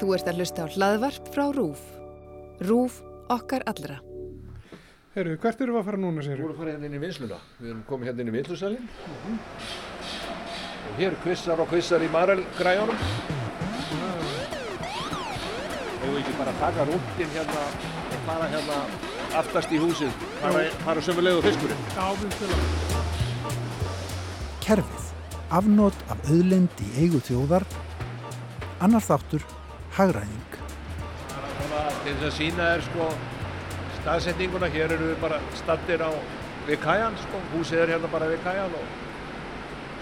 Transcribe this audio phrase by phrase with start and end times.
[0.00, 1.82] Þú ert að hlusta á hlaðvarp frá RÚF.
[2.62, 3.02] RÚF
[3.32, 3.98] okkar allra.
[5.12, 6.38] Herru, hvert eru við að fara núna, sér?
[6.38, 7.38] Við erum að fara hérna inn í vinsluna.
[7.58, 8.86] Við erum komið hérna inn í vinslusalinn.
[10.88, 12.98] Og hér kvissar og kvissar í marelgræjunum.
[16.00, 18.80] Hefur við ekki bara taka rúndin hérna og fara hérna
[19.42, 20.12] aftast í húsið.
[20.40, 21.86] Fara, fara sömu leið og fiskurinn.
[21.92, 22.56] Já, við spila.
[24.64, 25.08] Kerfið.
[25.52, 27.68] Afnót af auðlind í eigu þjóðar.
[28.80, 29.44] Annar þáttur.
[29.92, 30.38] Hagræðing.
[32.02, 33.08] Til þess að sína er sko
[33.98, 34.70] staðsetninguna.
[34.72, 36.10] Hér eru við bara stattir á
[36.68, 37.40] við kajan sko.
[37.52, 38.96] Húsið er hérna bara við kajan og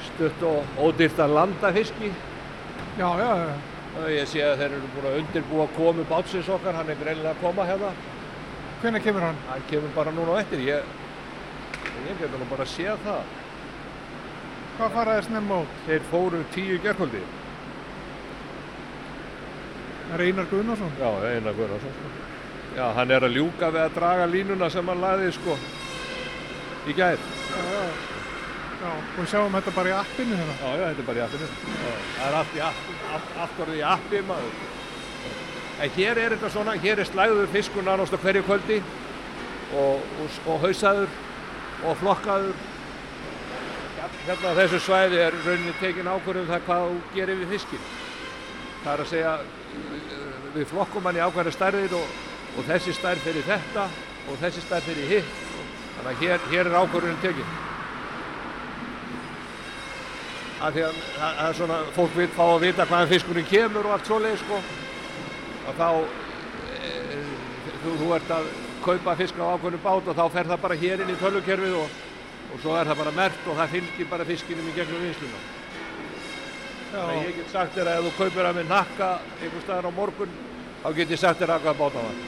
[0.07, 2.13] stutt og ódýrt að landa fiski.
[3.01, 3.51] Já, já, já.
[3.91, 7.35] Og Ég sé að þeir eru búin að undirbúa komu bátsins okkar, hann er greinilega
[7.35, 7.91] að koma hérna.
[8.81, 9.41] Hvenær kemur hann?
[9.49, 10.93] Hann kemur bara núna á eftir, ég,
[12.07, 13.35] ég getur nú bara að sé það.
[14.79, 15.75] Hvað faraði snemma út?
[15.89, 17.25] Þeir fóru tíu gerkvöldi.
[20.17, 20.93] Reynar Gunnarsson.
[21.01, 22.13] Já, Einar Gunnarsson sko.
[22.77, 25.57] Já, hann er að ljúka við að draga línuna sem hann laði sko
[26.89, 27.19] í gær.
[27.51, 27.85] Já, já.
[28.81, 30.55] Já, og sjáum þetta bara í appinu hérna.
[30.57, 31.49] Já, já, þetta er bara í appinu.
[31.51, 34.55] Já, Það er allt í app, orðið í appi maður.
[35.81, 38.81] En hér er þetta svona, hér er slæður fiskur nánast á hverju kvöldi
[39.77, 41.13] og, og, og hausaður
[41.85, 42.67] og flokkaður.
[44.27, 47.85] Hérna á þessu svæði er rauninni tekin ákvörðum það hvað þú gerir við fiskin.
[48.81, 49.33] Það er að segja,
[50.55, 52.15] við flokkum hann í ákveðna stærðir og,
[52.57, 53.83] og þessi stærð fyrir þetta
[54.31, 55.35] og þessi stærð fyrir hitt.
[55.97, 57.53] Þannig að hér, hér er ákvörðunin tekin.
[60.61, 63.95] Af því að það er svona, fólk vil fá að vita hvaðan fiskurinn kemur og
[63.97, 64.63] allt svoleið sko.
[65.69, 65.89] Og þá,
[66.73, 67.23] e,
[67.85, 68.51] þú, þú ert að
[68.85, 71.97] kaupa fisk á ákveðnu bát og þá fer það bara hér inn í tölvukerfið og,
[72.49, 75.49] og svo er það bara mert og það fylgir bara fiskinum í gegnum vinsluna.
[76.91, 79.09] Að ég get sagt þér að ef þú kaupir að með nakka
[79.41, 80.33] einhver staðar á morgun,
[80.83, 82.21] þá get ég sagt þér að hvað báta var.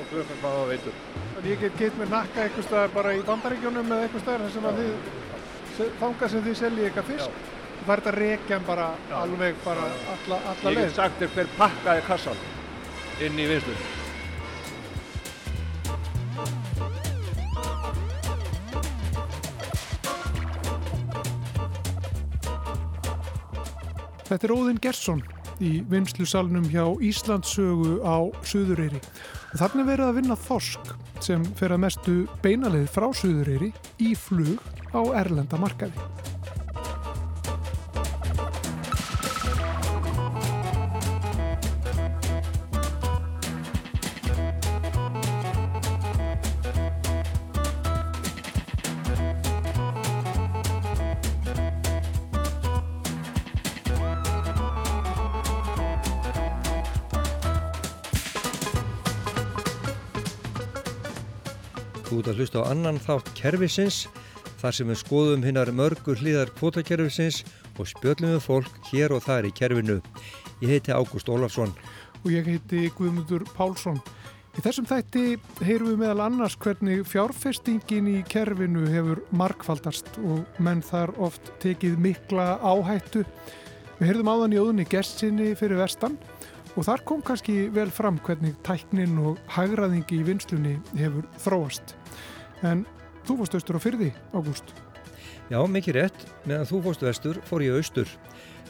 [0.00, 0.98] Og klukkan hvað það veitur.
[1.40, 4.54] En ég get gett með nakka eitthvað staðar bara í bandaríkjónum eða eitthvað staðar þar
[4.56, 7.40] sem að þið, þangað sem þið seljið eitthvað fisk.
[7.80, 9.14] Það er þetta rekjan bara Já.
[9.22, 10.84] alveg bara alla, alla Ég leið.
[10.86, 12.42] get sagt þér hver pakkaði kassan
[13.20, 13.99] inn í vinslunni.
[24.30, 25.20] Þetta er Óðinn Gersson
[25.58, 29.00] í vinslusalnum hjá Íslandssögu á Suðureyri.
[29.58, 32.14] Þarna er verið að vinna þorsk sem fer að mestu
[32.44, 34.62] beinaleið frá Suðureyri í flug
[34.94, 36.06] á erlenda markaði.
[62.30, 64.04] Að hlusta á annan þátt kerfisins
[64.60, 67.42] þar sem við skoðum hinnar mörgu hliðar kvotakerfisins
[67.80, 70.00] og spjöllum við fólk hér og þar í kerfinu.
[70.60, 71.72] Ég heiti Ágúst Ólafsson.
[72.24, 74.00] og ég heiti Guðmundur Pálsson.
[74.58, 80.82] Í þessum þætti heyrum við meðal annars hvernig fjárfestingin í kerfinu hefur markfaldast og menn
[80.82, 83.22] þar oft tekið mikla áhættu.
[84.00, 86.18] Við heyrðum áðan í óðunni gestinni fyrir vestan
[86.74, 91.94] og þar kom kannski vel fram hvernig tæknin og hagraðingi í vinslunni hefur þróast.
[92.66, 92.84] En
[93.24, 94.74] þú fórst austur á fyrði, Ágúst.
[95.50, 96.20] Já, mikið rétt.
[96.46, 98.10] Meðan þú fórst vestur fór ég austur.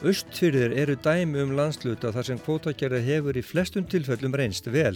[0.01, 4.95] Austfyrðir eru dæmi um landsluta þar sem kvotakerði hefur í flestum tilfellum reynst vel.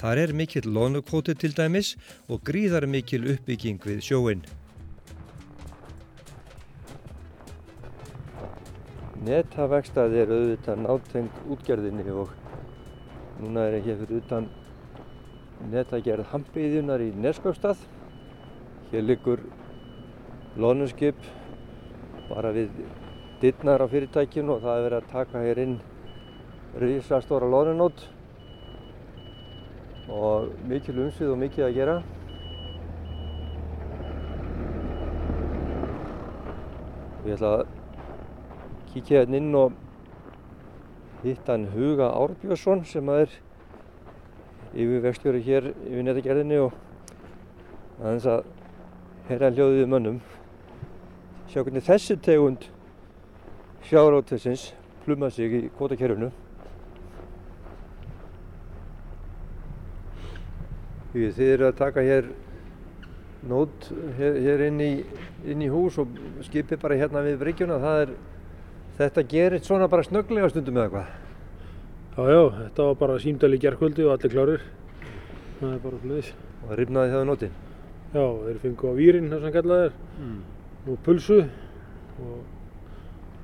[0.00, 1.96] Þar er mikill lónukvoti til dæmis
[2.32, 4.46] og gríðar mikil uppbygging við sjóin.
[9.22, 12.32] Netavegstaði er auðvitað nátengt útgerðinni og
[13.42, 14.48] núna er ég hér fyrir utan
[15.70, 17.84] netagerð Hampiðjunar í Neskjöfstað.
[18.92, 19.40] Hér liggur
[20.60, 21.16] lónuskip
[22.28, 22.74] bara við
[23.40, 25.78] dittnar á fyrirtækinu og það er verið að taka hér inn
[26.82, 28.04] risastóra lónunót
[30.12, 31.96] og mikil umsvið og mikið að gera.
[37.24, 37.66] Ég ætla að
[38.92, 39.82] kíkja hérna inn og
[41.24, 43.38] hitta hann Huga Árbjörnsson sem að er
[44.72, 46.76] yfirvegstjóri hér yfir netagerðinni og
[48.02, 48.50] aðeins að
[49.28, 50.20] herra hljóðið mönnum.
[51.50, 52.68] Sjá hvernig þessi tegund
[53.88, 54.70] sjárótessins
[55.04, 56.30] pluma sig í kvotakerfinu.
[61.12, 62.28] Því þið eru að taka hér
[63.48, 64.92] nót hér, hér inn, í,
[65.44, 66.14] inn í hús og
[66.46, 67.80] skipið bara hérna við bryggjuna.
[67.82, 68.14] Það er,
[69.00, 71.18] þetta gerist svona bara snögglega stundum eða hvað.
[72.12, 74.64] Já, já, þetta var bara símdæli gerðkvöldi og allir klárir.
[75.60, 76.32] Það er bara hlutis.
[76.62, 77.60] Og það rifnaði það á nótin?
[78.12, 80.40] Já, þeir fengu á výrin þar sem kallað er Mm.
[80.92, 81.38] og pulsu
[82.22, 82.40] og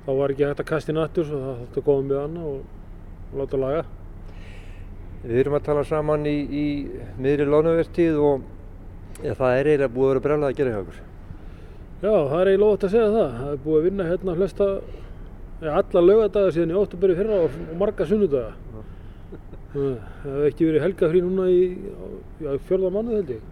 [0.05, 2.43] þá var ekki hægt að kasta inn aftur svo það þátti að koma með hana
[2.51, 2.61] og,
[3.39, 3.83] láta laga.
[5.23, 6.65] Við erum að tala saman í, í
[7.19, 8.41] miðri lánavertíð og
[9.25, 11.01] ja, það er eiginlega búið að vera brjálað að gera hjá okkur.
[11.99, 13.33] Já, það er eiginlega ótt að segja það.
[13.39, 14.69] Það er búið að vinna hérna flesta,
[15.65, 18.53] ja, alla lögadaga síðan í óttuberi fyrra og, og marga sunnudaga.
[19.73, 19.91] Það
[20.23, 21.59] hefði ekki verið helgafrí núna í
[22.39, 23.43] já, fjörða mánuð held ég.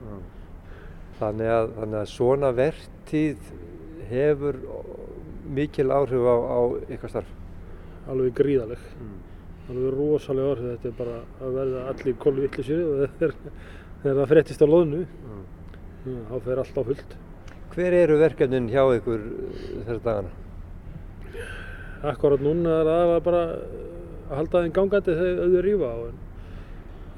[1.17, 3.51] Þannig að, þannig að svona vertíð
[4.11, 4.59] hefur
[5.57, 6.59] mikil áhrif á, á
[6.93, 7.31] ykkar starf.
[8.07, 8.83] Alveg gríðaleg.
[9.67, 10.67] Alveg rosalega orð.
[10.75, 12.83] Þetta er bara að verða allir kollu vittlisir
[13.19, 13.33] þegar,
[14.03, 16.21] það fréttist á loðinu, mm.
[16.29, 17.17] þá fer allt á fullt.
[17.73, 19.25] Hver eru verkefnin hjá ykkur
[19.73, 20.31] þessar dagana?
[22.07, 23.43] Akkurat núna er aðalega bara
[24.27, 25.97] að halda þeim gangandi þegar auðvitað rýfa á.
[26.07, 26.17] En,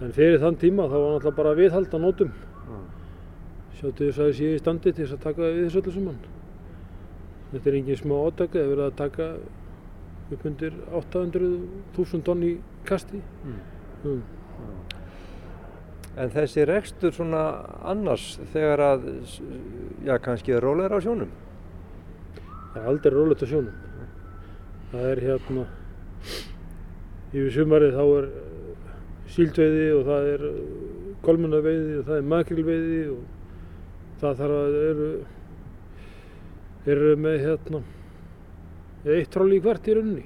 [0.06, 2.34] en fyrir þann tíma þá var náttúrulega bara að viðhalda nótum.
[3.80, 6.18] Sjáttu þess að það sé í standi til þess að taka við þessu öllu saman.
[7.54, 9.28] Þetta er engin smá átök, það er verið að taka
[10.36, 12.52] upp undir 800.000 tonn í
[12.90, 13.22] kasti.
[14.04, 14.20] Mm.
[16.20, 17.46] En þessi rekstur svona
[17.88, 19.08] annars þegar að,
[20.04, 21.32] já kannski er rólegur á sjónum?
[22.74, 23.82] Það er aldrei rólegt á sjónum.
[24.92, 25.66] Það er hérna,
[27.32, 28.32] yfir sumarið þá er
[29.30, 30.48] síldveiði og það er
[31.24, 33.28] kolmunaveiði og það er makrilveiði og
[34.20, 35.08] það þarf að eru,
[36.96, 37.82] eru með hérna
[39.08, 40.26] eitt troll í hvert í rauninni.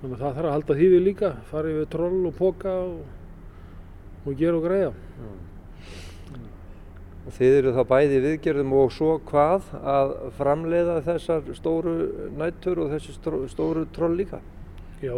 [0.00, 2.96] Þannig að það þarf að halda því við líka, fara yfir troll og póka og,
[4.24, 4.92] og gera og greiða.
[7.24, 11.94] Og þið eru þá bæði viðgerðum og svo hvað að framleiða þessar stóru
[12.36, 13.16] nættur og þessi
[13.48, 14.42] stóru troll líka?
[15.00, 15.14] Já,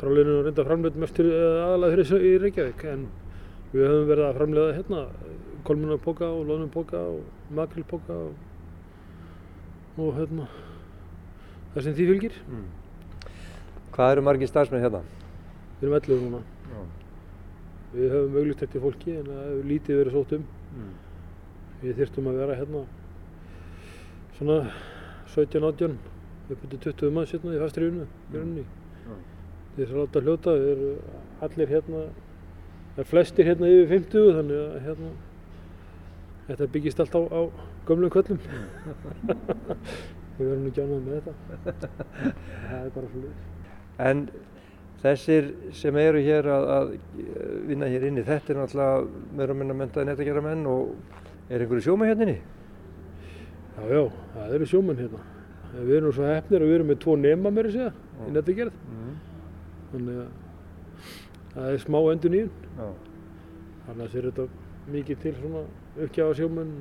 [0.00, 1.36] trollinu er reynda framleitt mest fyrir,
[1.68, 3.04] aðalega fyrir í Reykjavík en
[3.74, 5.04] við höfum verið að framleiða hérna
[5.64, 8.32] kolmunarpoka og loðnumpoka og makrilpoka og,
[9.98, 10.48] og hérna
[11.74, 12.40] það sem því fylgir.
[13.94, 15.00] Hvað eru margir starfsmenn hérna?
[15.80, 16.42] Við erum 11 núna.
[17.94, 20.46] Við höfum auglýst eftir fólki en það hefur lítið verið sótt um.
[21.82, 22.84] Við þyrftum að vera hérna
[24.38, 24.58] svona
[25.34, 25.94] 17-18
[26.54, 28.64] upp til 20 manns hérna í fastriðinu í rauninni.
[29.74, 32.02] Þið þess að láta hljóta, við erum allir hérna,
[32.94, 35.14] það er flestir hérna yfir 50 þannig að hérna
[36.48, 37.40] þetta byggist allt á, á
[37.88, 38.40] gömlum köllum.
[40.38, 41.28] við verðum ekki ánægð með
[41.68, 41.90] þetta.
[42.68, 43.52] það er bara svolítið.
[44.04, 44.24] En
[45.04, 46.94] þessir sem eru hér að, að
[47.68, 50.94] vinna hér inni, þetta er náttúrulega meira minna mentaði nettagjara menn og
[51.50, 52.40] er einhverju sjóma hérna inni?
[53.74, 54.02] Já, já,
[54.34, 55.22] það eru sjómenn hérna.
[55.74, 57.92] Við erum svo hefnir að við erum með tvo nema mér að segja
[58.24, 58.76] í nettagerð.
[59.94, 60.28] Þannig að
[61.54, 62.52] það er smá endur nýjun.
[62.78, 62.86] Já.
[63.86, 64.46] Þannig að sér þetta
[64.94, 65.64] mikið til svona
[65.94, 66.74] uppgjáða sjómenn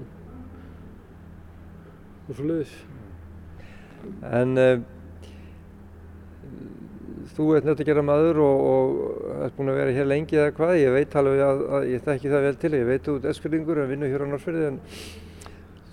[2.27, 2.73] og svo leiðis.
[4.33, 4.81] En uh,
[7.33, 10.73] þú ert nettagjara maður og, og ert búin að vera hér lengi eða hvað?
[10.81, 13.83] Ég veit alveg að, að ég þekki það vel til, ég veit þú ert eskfyrlingur
[13.83, 14.81] en vinnur hér á Norsfjörði en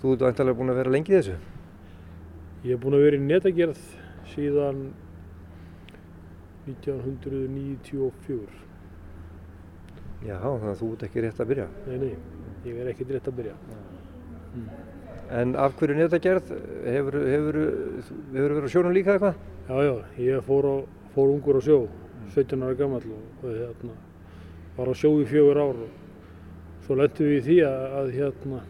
[0.01, 1.37] þú ert vantarlega búin að vera lengi þessu.
[2.65, 3.85] Ég er búinn að vera í netagerð
[4.33, 4.83] síðan
[6.69, 8.59] 1994.
[10.21, 11.71] Já, þannig að þú ert ekki rétt að byrja.
[11.87, 12.13] Nei, nei,
[12.65, 13.55] ég er ekkert rétt að byrja.
[15.31, 16.51] En af hverju nettagerð?
[16.83, 17.17] Hefur,
[18.35, 19.39] verið á sjónum líka eitthvað?
[19.69, 20.75] Já, já, ég fór, á,
[21.15, 21.79] fór ungur á sjó,
[22.35, 23.95] 17 ára gammal og, og hérna,
[24.75, 28.61] var á sjó í fjögur ár og svo lendum við í því að, að hérna,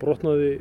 [0.00, 0.52] brotnaði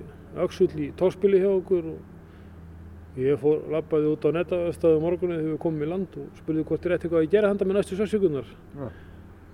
[0.43, 5.61] öxull í tókspili hjá okkur og ég fór, lappaði út á netastöðu morgunni þegar við
[5.63, 8.51] komum í land og spurði hvort er eitthvað að gera handa með næstu sex sekundar
[8.75, 8.89] Já.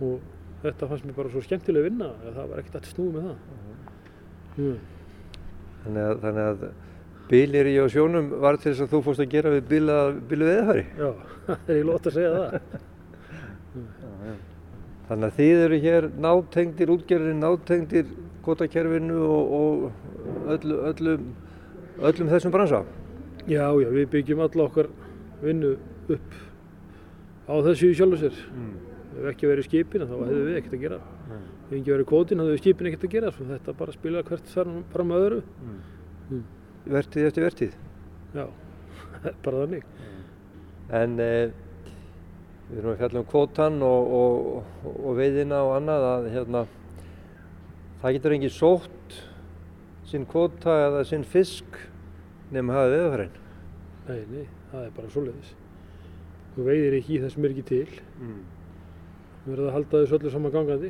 [0.06, 0.35] og
[0.66, 3.38] þetta fannst mér bara svo skemmtileg vinna að það var ekkert að snúið með það.
[4.56, 4.76] Mm.
[5.86, 6.66] Þannig að, þannig að
[7.30, 10.86] bilir í á sjónum var til þess að þú fórst að gera við biluð eðafæri.
[10.98, 11.10] Já,
[11.48, 12.50] það er ég lótt að segja það.
[15.06, 18.08] Þannig að þið eru hér nátengdir útgerðin, nátengdir
[18.46, 21.28] kvotakerfinu og, og öllu, öllum,
[22.02, 22.82] öllum þessum bransa.
[23.46, 24.90] Já, já, við byggjum alla okkar
[25.44, 25.76] vinnu
[26.10, 26.38] upp
[27.46, 28.40] á þessu í sjálfu sér.
[29.16, 31.00] Ef ekki verið skipin þá hefðu við ekkert að gera.
[31.66, 33.32] Ef ekki verið kvótin þá hefðu skipin ekkert að gera.
[33.36, 35.42] Svo þetta bara spila hvert fram fram að öðru.
[36.86, 37.78] Vertíð eftir vertíð.
[38.36, 38.46] Já,
[39.46, 39.86] bara þannig.
[41.00, 41.54] En eh,
[42.70, 46.66] við erum að fjalla um kvótan og, og, og veiðina og annað að hérna,
[48.04, 49.20] það getur engin sótt
[50.06, 51.80] sinn kvóta eða sinn fisk
[52.54, 53.38] nema hafa veðafærin.
[54.06, 55.56] Nei, nei, það er bara svoleiðis.
[56.56, 57.96] og veiðir ekki í það sem er ekki til.
[58.22, 58.44] Mm.
[59.46, 60.88] Við verðum að halda þessu öllu saman gangandi.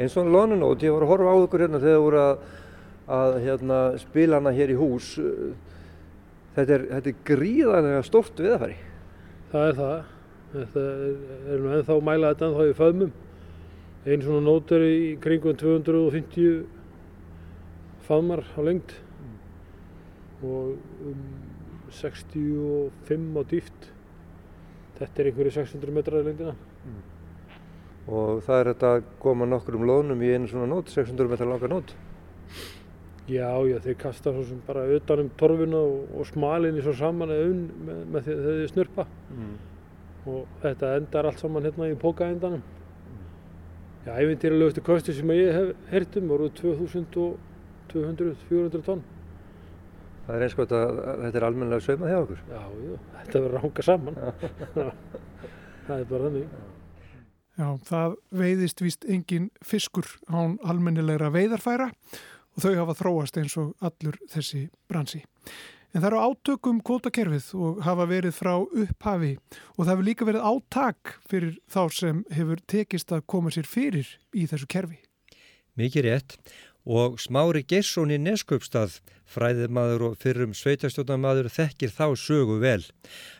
[0.00, 2.44] Eins og lónunót, ég var að horfa á ykkur hérna þegar þú voru að,
[3.16, 5.08] að hérna, spila hana hér í hús.
[6.56, 8.76] Þetta er, þetta er gríðanlega stort viðafæri.
[9.52, 9.98] Það er það.
[10.54, 11.18] Þetta er,
[11.52, 13.12] er nú ennþá mæla þetta ennþá í föðmum.
[14.06, 16.56] Einn svona nót er í kringum 250
[18.06, 18.94] faðmar á lengd
[20.46, 20.76] og
[21.10, 21.20] um
[21.92, 23.90] 65 á dýft.
[24.96, 26.56] Þetta er einhverju 600 metrar í lengdina.
[28.06, 31.68] Og það er þetta að koma nokkrum lónum í einu svona nót, 600 metrar langa
[31.72, 31.88] nót.
[33.26, 37.32] Já, já, þeir kasta svo sem bara utan um torfuna og, og smalinni svo saman
[37.34, 39.04] eða unn með, með því þið snurpa.
[39.34, 39.56] Mm.
[40.30, 42.62] Og þetta endar allt saman hérna í pókaendanum.
[44.06, 49.02] Já, æfintýralegustu kosti sem ég hef heyrt um voru 2200-400 tonn.
[50.28, 52.40] Það er eins gott að, að þetta er almennilega saumað hjá okkur.
[52.46, 54.14] Já, já, þetta verður að ranga saman.
[55.88, 56.46] það er bara þannig.
[57.56, 63.72] Já, það veiðist víst engin fiskur án almennilegra veiðarfæra og þau hafa þróast eins og
[63.84, 65.22] allur þessi bransi.
[65.96, 70.46] En það eru átökum kvótakerfið og hafa verið frá upphafi og það hefur líka verið
[70.50, 74.98] átak fyrir þá sem hefur tekist að koma sér fyrir í þessu kerfi.
[75.80, 76.36] Mikið rétt
[76.86, 82.82] og Smári Geirsson í Neskjöpstað, fræðimaður og fyrrum sveitastjórnamaður þekkir þá sögu vel.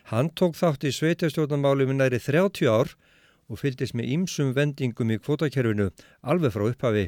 [0.08, 2.96] Hann tók þátt í sveitastjórnamálum í næri 30 ár
[3.50, 5.90] og fyldist með ýmsum vendingum í kvotakerfinu
[6.22, 7.06] alveg frá upphafi.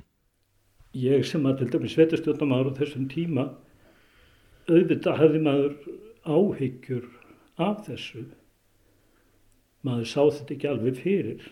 [0.96, 3.48] Ég sem að til dæmis sveitastjórnamaður á þessum tíma
[4.68, 5.74] auðvitað hefði maður
[6.28, 7.06] áhyggjur
[7.60, 8.24] af þessu.
[9.86, 11.46] Maður sá þetta ekki alveg fyrir.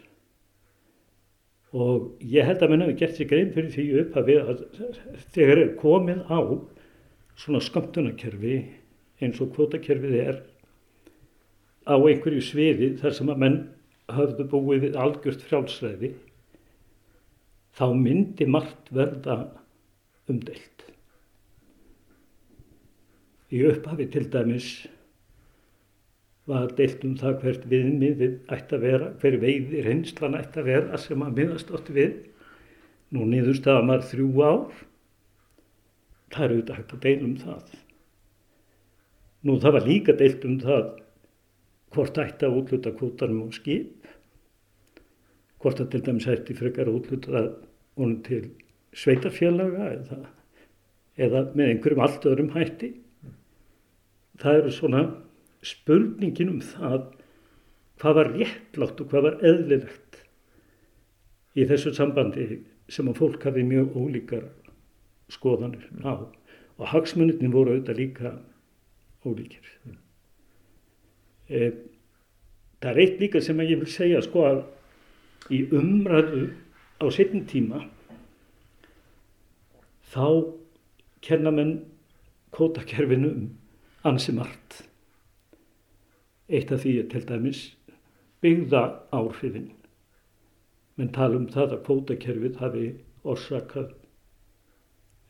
[1.76, 4.64] Og ég held að menn hefði gert sér grein fyrir því upp að,
[5.34, 6.40] þegar er komið á
[7.36, 8.58] svona skamtunarkerfi
[9.20, 10.38] eins og kvotakerfið er
[11.86, 13.58] á einhverju sviði þar sem að menn
[14.12, 16.12] hafðu búið við algjört frjálsræði
[17.76, 19.38] þá myndi margt verða
[20.30, 20.84] umdelt.
[23.52, 24.70] Í upphafi til dæmis
[26.46, 31.00] var deilt um það hvert viðmiðið ætti að vera, hver veiði reynslan ætti að vera
[31.02, 32.14] sem að miðast átt við.
[33.14, 34.78] Nú niðurstaða maður þrjú ár,
[36.34, 37.74] það er auðvitað hægt að deila um það.
[39.46, 40.86] Nú það var líka deilt um það
[41.94, 43.95] hvort ætti að útluta kvotanum og skip,
[45.62, 47.42] hvort að til dæmis ætti frekar útluta
[47.96, 48.50] honum til
[48.96, 50.18] sveitarfélaga eða,
[51.16, 52.92] eða með einhverjum allt öðrum hætti.
[54.40, 55.02] Það eru svona
[55.64, 57.12] spurningin um það
[58.00, 60.20] hvað var réttlátt og hvað var eðlilegt
[61.56, 62.46] í þessu sambandi
[62.92, 64.44] sem að fólk hafi mjög ólíkar
[65.32, 66.28] skoðanir á
[66.76, 68.32] og hagsmunnitin voru auðvitað líka
[69.24, 69.64] ólíkir.
[71.48, 71.70] E,
[72.82, 74.60] það er eitt líka sem ég vil segja sko að
[75.52, 76.48] í umræðu
[77.02, 77.82] á setjum tíma
[80.12, 80.26] þá
[81.26, 81.78] kenna menn
[82.56, 83.46] kótakerfinu um
[84.06, 84.84] ansi margt.
[86.48, 87.62] Eitt af því er til dæmis
[88.44, 89.72] byggða áhrifin.
[90.96, 92.86] Menn tala um það að kvótakerfið hafi
[93.26, 93.90] orsakað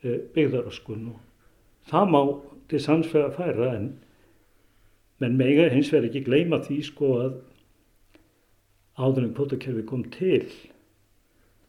[0.04, 1.22] byggðaraskun og
[1.90, 2.20] það má
[2.70, 3.88] til sannsvega færa en
[5.22, 7.38] menn mega hins vegar ekki gleyma því sko að
[8.96, 10.44] áður en kvótakerfið kom til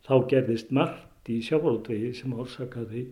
[0.08, 3.08] þá gerðist margt í sjávarútvegi sem orsakaði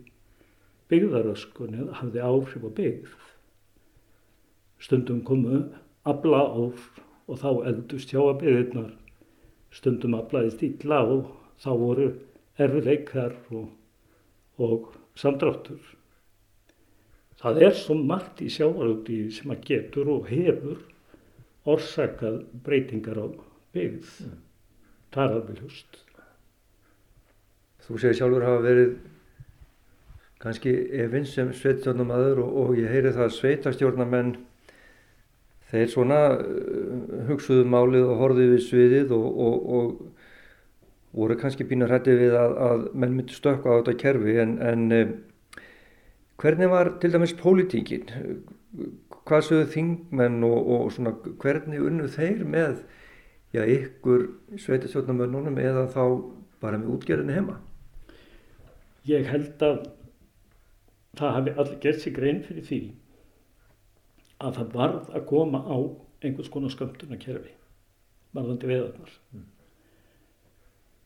[0.91, 3.15] byggðaraskun eða hafði áhrif á byggð.
[4.79, 5.63] Stundum komu
[6.07, 6.79] afla og,
[7.27, 8.93] og þá eldust sjáabyrðirnar
[9.75, 12.07] stundum aflaðist illa og þá voru
[12.61, 13.67] erfileikar og,
[14.61, 15.81] og samdráttur.
[17.41, 20.79] Það er svo margt í sjávarúti sem að getur og hefur
[21.67, 23.27] orsakað breytingar á
[23.75, 24.15] byggð.
[24.25, 24.39] Mm.
[25.15, 26.01] Það er alveg hlust.
[27.85, 28.95] Þú segir sjálfur hafa verið
[30.41, 34.33] kannski efinn sem sveitstjórnamaður og, og ég heyri það að sveitastjórnamenn
[35.71, 41.87] þeir svona uh, hugsuðu málið og horfið við sviðið og, og, og voru kannski býna
[41.89, 45.15] hrættið við að, að menn myndi stökka á þetta kerfi en, en um,
[46.41, 48.11] hvernig var til dæmis pólitíkin?
[49.25, 52.83] Hvað sögðu þingmenn og, og svona hvernig unnu þeir með
[53.55, 54.27] já, ykkur
[54.59, 56.03] sveitastjórnamönnunum eða þá
[56.61, 57.57] bara með útgerðinu heima?
[59.07, 59.83] Ég held að
[61.15, 62.79] það hafi allir gert sig grein fyrir því
[64.43, 65.77] að það varð að koma á
[66.25, 67.53] einhvers konar skömmtunarkerfi
[68.35, 69.13] varðandi veðarnar.
[69.31, 69.45] Mm.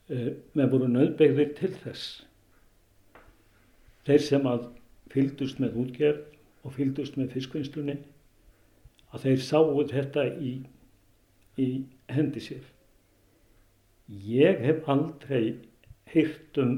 [0.10, 2.08] Uh, með voru nöðbegðir til þess.
[4.08, 4.65] Þeir sem að
[5.13, 8.00] fylgdust með útgerð og fylgdust með fiskvinnslunni
[9.13, 10.56] að þeir sáu þetta í
[11.60, 11.70] í
[12.18, 12.63] hendi sér.
[14.10, 15.60] Ég hef aldrei
[16.10, 16.74] heyrt um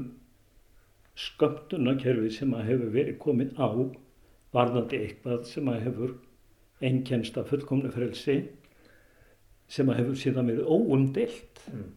[1.16, 3.68] skömmtunarkerfi sem að hefur verið komið á
[4.52, 6.14] varðandi eitthvað sem að hefur
[6.82, 8.38] einkennst af fullkomnu frelsi
[9.72, 11.62] sem að hefur síðan verið óumdelt.
[11.72, 11.92] Mm.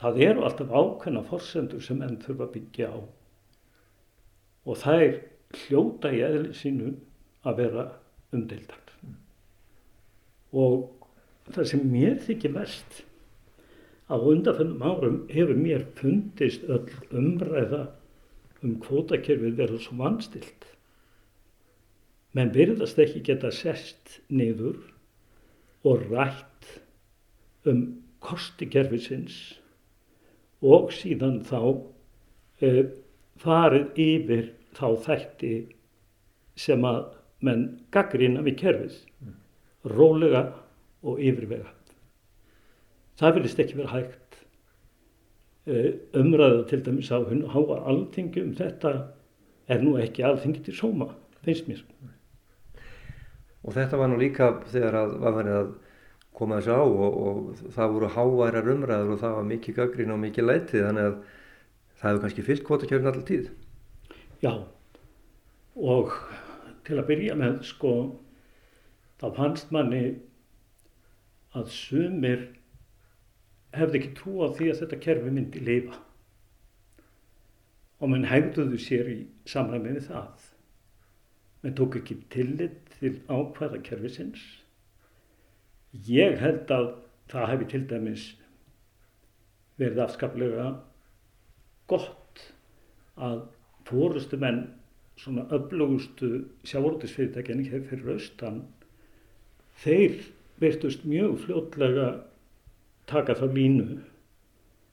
[0.00, 2.98] Það eru alltaf ákveðna fórsendur sem enn þurfa að byggja á
[4.70, 5.18] og það er
[5.64, 6.92] hljóta í eðli sínu
[7.48, 7.84] að vera
[8.36, 8.94] umdeildar.
[9.02, 9.16] Mm.
[10.62, 10.99] Og
[11.54, 13.00] það sem mér þykir verst
[14.10, 17.84] á undanfennum árum hefur mér fundist öll umræða
[18.64, 20.66] um kvótakerfið verður svo vanstilt.
[22.36, 24.78] Menn byrðast ekki geta sest niður
[25.86, 26.68] og rætt
[27.70, 27.84] um
[28.20, 29.38] kostikerfisins
[30.60, 31.60] og síðan þá
[32.60, 32.70] e,
[33.40, 35.54] farið yfir þá þætti
[36.60, 37.06] sem að
[37.46, 37.64] menn
[37.94, 39.36] gaggrina við kerfið, mm.
[39.96, 40.42] rólega
[41.02, 41.70] og yfirvega.
[43.20, 44.38] Það vilist ekki vera hægt.
[45.68, 48.94] E, umræða til dæmis á hún háa alþingi um þetta
[49.68, 51.10] er nú ekki alþingi til sóma,
[51.44, 51.84] finnst mér.
[53.60, 55.72] Og þetta var nú líka þegar að var verið að
[56.36, 60.22] koma þessu á og, og það voru háværar umræður og það var mikið gaggrín og
[60.22, 61.18] mikið lætið þannig að
[62.00, 63.50] það hefur kannski fyllt kvotakjörn alltaf tíð.
[64.40, 64.54] Já,
[65.76, 66.14] og
[66.88, 67.94] til að byrja með sko
[69.20, 70.04] þá fannst manni
[71.56, 72.46] að sumir
[73.74, 75.98] hefði ekki trú á því að þetta kerfi myndi lifa.
[78.00, 79.18] Og mann hegduðu sér í
[79.50, 80.48] samræmi við það.
[81.60, 84.42] Menn tók ekki tillit til ákvæða kerfisins.
[86.06, 86.92] Ég held að
[87.30, 88.26] það hefði til dæmis
[89.80, 90.66] verið afskaplega
[91.90, 92.44] gott
[93.20, 93.42] að
[93.88, 94.62] fórustu menn
[95.20, 96.30] svona öflugustu
[96.68, 98.62] sjávortisfyrirtækjan hér fyrir austan
[99.82, 100.20] þeir
[100.60, 102.08] virtust mjög fljótlega
[103.10, 104.00] taka þá línu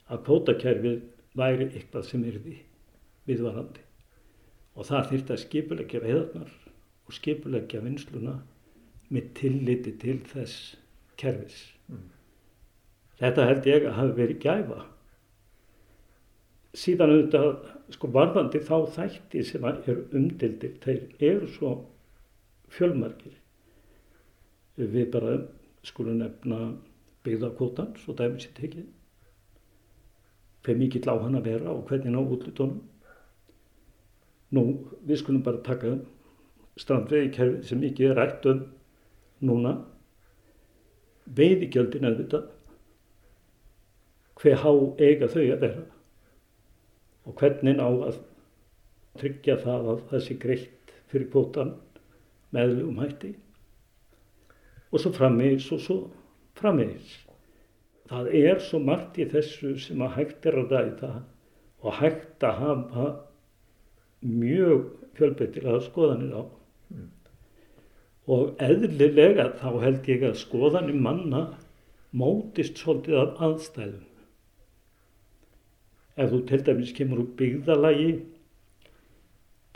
[0.08, 1.01] að kvótakerfið
[1.38, 2.63] væri eitthvað sem er við
[3.27, 3.84] viðvarandi
[4.77, 6.53] og það þýrt að skipulegja veðarnar
[7.08, 8.36] og skipulegja vinsluna
[9.13, 10.75] með tilliti til þess
[11.19, 11.58] kerfis.
[11.89, 12.06] Mm.
[13.17, 14.80] Þetta held ég að hafi verið gæfa.
[16.77, 17.47] Síðan auðvitað
[17.95, 21.71] sko varðandi þá þætti sem er umdildir, þeir eru svo
[22.75, 23.34] fjölmarkir.
[24.77, 25.39] Við bara
[25.85, 26.59] skulum nefna
[27.25, 28.85] byggðarkvotan, svo dæmis ég tekið.
[30.65, 32.81] Hver mikill á hann að vera og hvernig ná útlutónum.
[34.55, 34.63] Nú,
[35.03, 35.97] við skulum bara taka
[36.79, 38.63] strandveikerfið sem ekki er rætt um
[39.43, 39.75] núna.
[41.37, 42.49] Veiðigjöldin auðvitað.
[44.37, 45.87] Hver há eiga þau að vera?
[47.27, 48.19] og hvernig á að
[49.19, 51.73] tryggja það að það sé greitt fyrir kvotan
[52.55, 53.33] meðlum hætti
[54.91, 55.97] og svo framvegis og svo
[56.60, 57.15] framvegis.
[58.08, 61.13] Það er svo margt í þessu sem að hægt er að ræða
[61.84, 63.08] og hægt að hafa
[64.23, 66.43] mjög fjölbreytilega skoðanir á.
[66.93, 67.10] Mm.
[68.32, 71.43] Og eðlilega þá held ég að skoðanir manna
[72.15, 74.08] mótist svolítið af aðstæðum
[76.17, 78.12] ef þú til dæmis kemur úr byggðalagi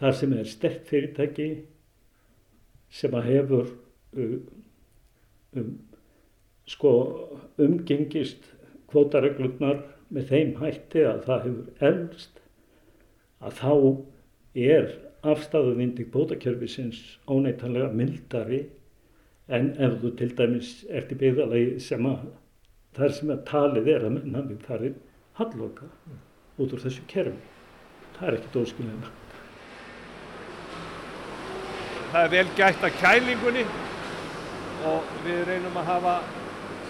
[0.02, 1.50] þar sem er stert fyrirtæki
[2.92, 3.68] sem að hefur
[4.18, 4.40] um,
[5.58, 5.72] um,
[6.70, 6.92] sko,
[7.62, 8.52] umgengist
[8.92, 12.42] kvotareglurnar með þeim hætti að það hefur elst
[13.42, 13.74] að þá
[14.72, 14.92] er
[15.32, 18.66] afstæðuvindig bótakjörfisins óneitanlega mildari
[19.52, 22.28] en ef þú til dæmis ert í byggðalagi sem að
[22.98, 25.00] þar sem að talið er að menn hafið farið
[25.40, 25.88] halloka
[26.62, 27.38] út úr þessu kerfi.
[28.18, 29.14] Það er ekkert óskilina.
[32.12, 33.66] Það er vel gætt að kælingunni
[34.88, 36.16] og við reynum að hafa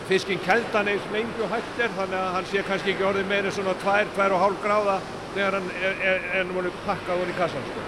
[0.10, 3.52] fiskinn kældan eins lengi og hægt er þannig að hann sé kannski ekki orðið meira
[3.56, 4.96] svona 2-2,5 gráða
[5.36, 7.86] þegar hann er, er, er náttúrulega pakkað úr í kassan sko.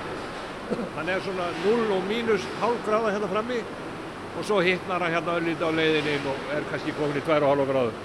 [0.97, 3.59] Hann er svona 0 og mínus hálf gráða hérna frammi
[4.37, 7.97] og svo hittnar hann hérna öllítið á leiðinni og er kannski komin í 2,5 gráðu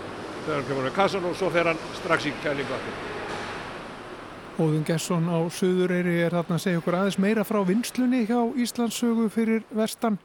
[0.47, 2.83] þegar hann kemur í kassan og svo fer hann strax í kælingu.
[4.59, 9.29] Óðun Gesson á Suðureyri er þarna að segja okkur aðeins meira frá vinslunni hjá Íslandssögu
[9.31, 10.17] fyrir vestan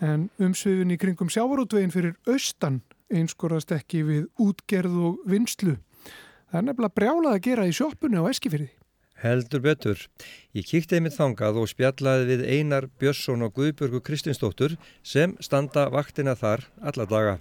[0.00, 5.76] en umsviðun í kringum sjávarútvegin fyrir austan einskorast ekki við útgerð og vinslu.
[6.50, 8.70] Það er nefnilega brjálað að gera í sjóppunni á Eskifyrði.
[9.20, 10.06] Heldur betur.
[10.56, 16.34] Ég kíkti einmitt þangað og spjallaði við Einar Björnsson og Guðbjörgu Kristinsdóttur sem standa vaktina
[16.38, 17.36] þar alla daga.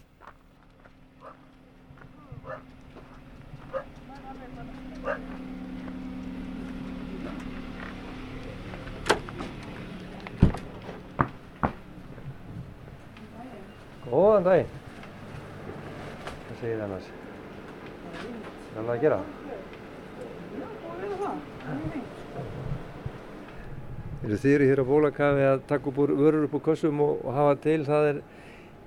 [14.09, 14.69] Góðan daginn.
[16.47, 17.09] Hvað segir þið annars?
[18.69, 19.19] Hvað er það að gera?
[24.25, 27.21] Eru þið eru hér á bólakafi að taka upp úr vörur upp úr kössum og,
[27.21, 28.23] og hafa til það er,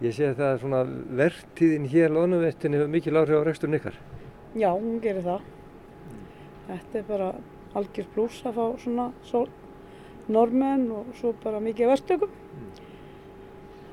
[0.03, 0.83] ég sé að það er svona
[1.23, 4.03] vertíðin hér, loðnuvertin hefur mikil áhrif á reksturinn ykkar.
[4.59, 5.49] Já, hún gerir það.
[6.67, 7.33] Þetta er bara
[7.79, 9.47] algjör blús að fá svona sól,
[10.27, 12.39] normenn og svo bara mikið verstökum.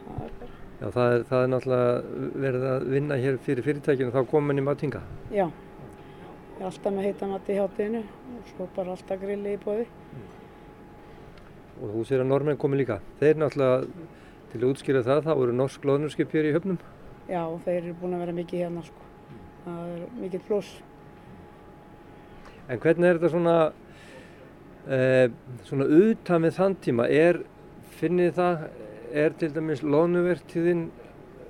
[0.10, 0.39] Það er
[0.80, 4.64] Já, það er, það er náttúrulega verið að vinna hér fyrir fyrirtækinu þá komin í
[4.64, 5.02] matinga.
[5.28, 8.04] já, ég er alltaf með heita mat í hátteginu
[8.38, 9.84] og svo bara alltaf grilli í bóði.
[11.82, 13.02] Og þú sér að normenn komi líka.
[13.20, 14.08] Þeir náttúrulega,
[14.54, 16.80] til að útskýra það, þá eru norsk loðnurskip hér í höfnum.
[17.28, 19.08] Já, þeir eru búin að vera mikið hérna sko.
[19.66, 20.74] Það er mikið pluss.
[22.70, 23.58] En hvernig er þetta svona,
[24.88, 25.28] eh,
[25.68, 27.10] svona utan við þann tíma?
[27.12, 27.44] Er,
[28.00, 28.70] finnið það,
[29.14, 30.88] er til dæmis loðnuvertíðin,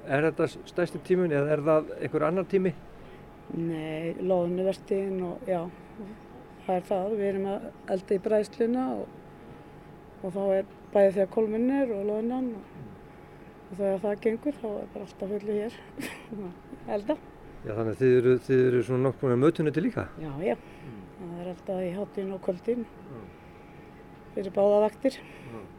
[0.10, 2.74] er þetta stærsti tímun eða er það einhver annar tími?
[3.58, 5.64] Nei, loðnuvertin og já,
[6.66, 7.16] það er það.
[7.18, 9.16] Við erum að elda í bræðsluna og,
[10.22, 12.78] og þá er bæði þegar kolminnir og loðnan og,
[13.70, 15.80] og þegar það gengur þá er bara alltaf fullu hér
[16.98, 17.18] elda.
[17.60, 20.06] Já, þannig að þið eru, þið eru svona nokkuð með mötunni til líka.
[20.22, 20.56] Já, já,
[21.18, 22.88] það er alltaf í hátinn og kvöldin
[24.36, 25.20] fyrir báða vaktir.
[25.20, 25.79] Er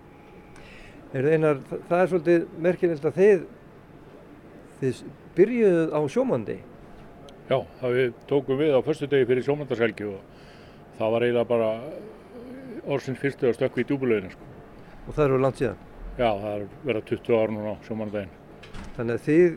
[1.14, 3.46] einar, það, er svolítið merkilegt að þið,
[4.80, 5.00] þið
[5.38, 6.56] byrjuðuð á sjómandi.
[7.50, 10.20] Já, það við tókum við á förstu degi fyrir sjómandarshelgi og
[11.00, 11.70] það var eiginlega bara
[12.86, 14.30] orðsins fyrstu að stökku í djúbulauðinu.
[14.34, 14.50] Sko.
[15.08, 15.80] Og það eru langt síðan.
[16.14, 18.34] Já, það er verið 20 ára núna á sjómandaginn.
[18.96, 19.56] Þannig að þið,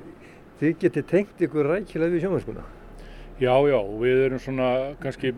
[0.61, 2.65] þið getið tengt ykkur rækilega við sjómanskuna.
[3.41, 4.69] Já, já, við erum svona
[5.03, 5.33] kannski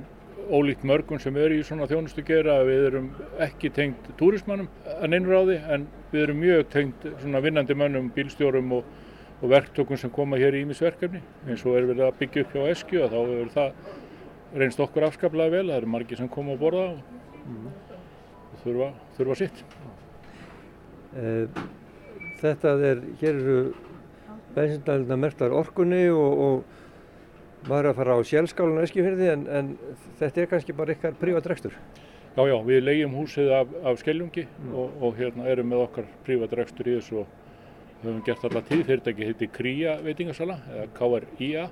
[0.52, 2.60] ólíkt mörgum sem eru í svona þjónustu gera.
[2.68, 3.10] Við erum
[3.46, 8.12] ekki tengt túrismannum að neinur á því en við erum mjög tengt svona vinnandi mönnum,
[8.16, 8.90] bílstjórum og,
[9.42, 11.24] og verktökum sem koma hér í ímisverkefni.
[11.48, 15.08] Eins og er verið að byggja upp hjá Eskju og þá hefur það reynst okkur
[15.10, 15.66] afskaplega vel.
[15.72, 17.02] Það eru margir sem koma að borða og,
[18.52, 19.66] og þurfa, þurfa sitt.
[21.16, 21.66] Eh,
[22.36, 23.60] Þetta er, hér eru
[24.56, 26.85] bensindælina merktar orkunni og, og
[27.66, 29.72] maður er að fara á sjálfskálan og eskifyrði en, en
[30.20, 31.74] þetta er kannski bara ykkar prívatrekstur.
[32.36, 36.90] Já, já, við leigjum húsið af, af Skeljungi og, og hérna erum með okkar prívatrekstur
[36.92, 38.86] í þessu og höfum gert alla tíð.
[38.90, 41.66] Fyrirtæki heitir Kría veitingasala eða KRIA.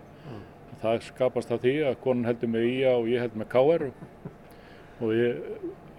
[0.83, 5.11] Það skapast af því að konan heldur með IA og ég held með KR og,
[5.15, 5.43] ég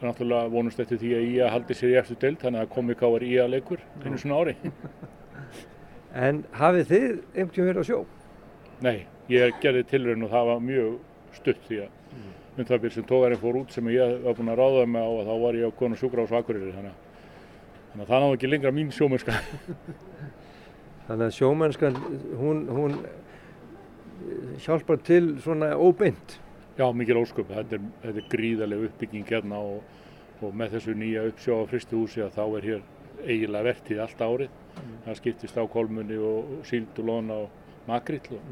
[0.04, 3.46] náttúrulega vonumst eftir því að IA haldi sér í eftir deild þannig að komi KRIA
[3.48, 4.56] leikur einu svona ári.
[6.14, 7.96] En hafið þið einhvern tíma verið á sjó?
[8.86, 8.98] Nei,
[9.32, 10.96] ég gerði tilraun og það var mjög
[11.34, 12.00] stutt því að
[12.54, 15.10] um það byrjum sem tógarinn fór út sem ég var búinn að ráða mig á
[15.10, 16.94] og þá var ég á konu sjúkra á Svakuriri þannig,
[17.90, 19.38] þannig að það náðu ekki lengra mín sjómennska.
[21.04, 21.96] Þannig að sjómennskan,
[22.40, 26.38] hún, hún eh, hjálpar til svona óbeint.
[26.78, 27.50] Já, mikil ósköp.
[27.52, 29.82] Þetta er, þetta er gríðarlega uppbygging hérna og,
[30.40, 32.80] og með þessu nýja uppsjá á fristuhúsi að þá er hér
[33.20, 34.56] eiginlega vertíð allt árið.
[35.04, 38.48] Það skiptist á kolmunni og, síld og lona og makrill og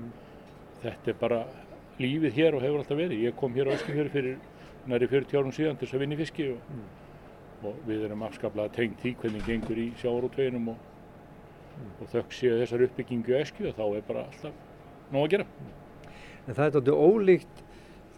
[0.83, 1.41] þetta er bara
[2.03, 3.27] lífið hér og hefur alltaf verið.
[3.29, 4.39] Ég kom hér á Eskifjörði fyrir
[4.91, 6.79] næri 40 árum síðan til þess að vinna í fiski og,
[7.69, 10.89] og við erum afskaplega tengt því hvernig gengur í sjávarútveginum og,
[12.01, 15.47] og þökk séu þessar uppbyggingu í Eskju þá er bara alltaf nóg að gera.
[16.47, 17.63] En það er þetta ólíkt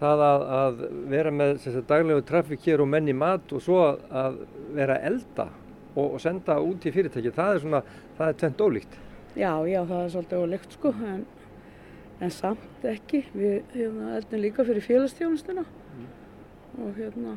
[0.00, 0.80] það að, að
[1.12, 4.40] vera með þess að daglegu trafík hér og menni mat og svo að, að
[4.74, 5.48] vera elda
[5.94, 7.32] og, og senda út í fyrirtæki.
[7.34, 7.82] Það er svona,
[8.18, 8.98] það er tvent ólíkt.
[9.34, 11.24] Já, já, það er svolítið ólíkt sko, en,
[12.20, 13.24] en samt ekki.
[13.34, 15.64] Við hérna, eldum líka fyrir félagsþjónustuna
[16.74, 17.36] og hérna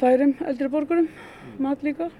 [0.00, 1.08] færum eldri borgurum
[1.62, 2.10] mat líka.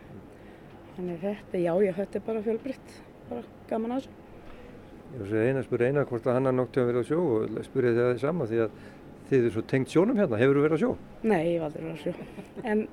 [0.96, 2.96] Þannig þetta, já, þetta er bara fjölbreytt,
[3.30, 4.18] bara gaman að þessu.
[5.12, 7.20] Ég var að eina spura eina hvort að hann har nokkuð að vera á sjó
[7.22, 8.76] og spura þið það sama því að
[9.30, 10.38] þið eru svo tengt sjónum hérna.
[10.40, 10.92] Hefur þú verið á sjó?
[11.22, 12.12] Nei, ég hef aldrei verið að sjó.
[12.72, 12.84] En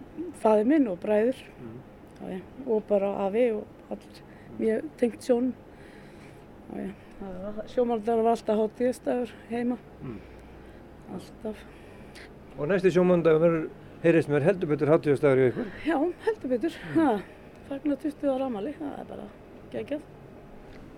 [0.41, 4.23] faðir minn og bræður já, já, og bara afi og allir
[4.59, 5.53] mjög tengt sjónum.
[6.75, 6.89] Já,
[7.19, 9.77] það var- alltaf hátíðistafur heima.
[11.13, 11.63] Alltaf.
[12.59, 13.69] Og næsti sjómandag verður,
[14.03, 15.67] heyrist mér heldur betur hátíðastæður í ykkur.
[15.87, 16.77] Já, heldur betur.
[16.95, 17.09] Ha,
[17.69, 19.27] fagnar 20 ára amali, það er bara
[19.73, 20.01] geggjað.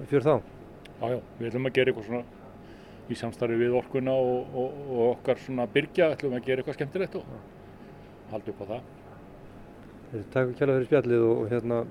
[0.09, 0.35] Fjör þá.
[1.01, 2.23] Já, já, við ætlum að gera eitthvað svona
[3.11, 7.17] í samstarfi við orkuna og, og, og okkar svona byrgja, ætlum að gera eitthvað skemmtilegt
[7.19, 7.23] og
[8.31, 8.89] halda upp á það.
[10.31, 11.81] Takk kjærlega fyrir spjallið og, og hérna,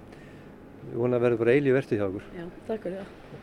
[0.90, 2.26] ég vona að verður bara eilíð vertið hjá okkur.
[2.36, 3.39] Já, takk fyrir það.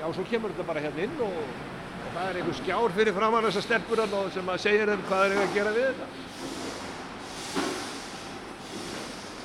[0.00, 3.46] Já, svo kemur þetta bara hérna inn og, og það er einhver skjár fyrir framann
[3.46, 6.06] þessar stelpur og sem að segja þeim hvað þeir eiga að gera við þetta.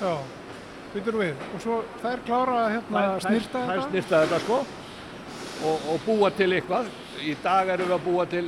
[0.00, 0.14] Já,
[0.96, 3.88] Býtur við, og svo þær klára hérna að snýrta Það er þetta?
[3.90, 4.58] snýrta þetta sko
[5.66, 6.88] og, og búa til eitthvað.
[7.20, 8.44] Í dag erum við að búa til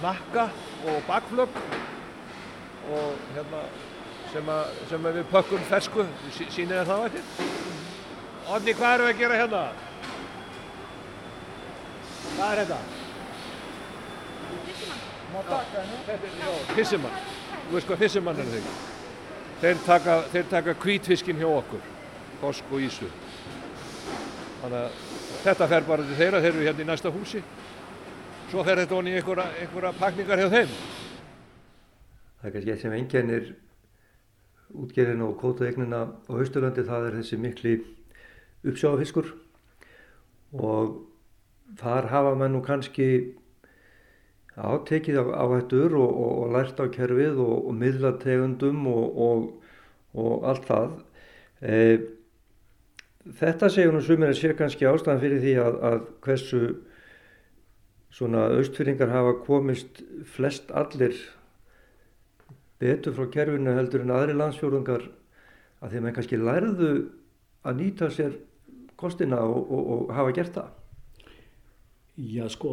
[0.00, 0.46] nakka
[0.88, 1.60] og bakflögg
[2.90, 3.62] og hérna
[4.32, 7.79] sem, að, sem að við pökkum fersku, sí, sýnir það það eftir.
[8.50, 9.58] Odni, hvað erum við að gera hérna?
[12.34, 12.78] Hvað er þetta?
[16.40, 17.20] Já, fissimann.
[17.68, 18.72] Þú veist hvað fissimann er þig?
[19.60, 21.84] Þeir taka, þeir taka kvítfiskin hjá okkur,
[22.40, 23.10] kosk og ísu.
[24.64, 24.98] Þannig að
[25.44, 27.44] þetta fer bara til þeirra, þeir eru hérna í næsta húsi.
[28.50, 30.74] Svo fer þetta onni í einhverja, einhverja pakningar hjá þeim.
[32.40, 33.54] Það er kannski eitt sem engjarnir
[34.80, 37.78] útgerðina og kótaegnina á Austurlandi það er þessi mikli
[38.66, 39.30] uppsjáfiskur
[40.52, 40.96] og
[41.80, 43.36] þar hafa mann nú kannski
[44.60, 50.96] átekið á áhættur og, og, og lært á kerfið og, og miðlategundum og allt það.
[51.62, 51.76] E,
[53.40, 56.62] þetta segjum nú sumir að sé kannski ástæðan fyrir því að, að hversu
[58.10, 60.02] svona austfyrringar hafa komist
[60.34, 61.14] flest allir
[62.80, 65.06] betur frá kerfinu heldur en aðri landsfjórðungar
[65.80, 66.92] að þeim en kannski lærðu
[67.62, 68.34] að nýta sér
[69.00, 70.70] kostina og, og, og hafa gert það?
[72.20, 72.72] Já sko,